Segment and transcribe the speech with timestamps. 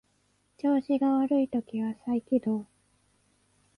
[0.57, 2.65] 調子が悪い時は再起動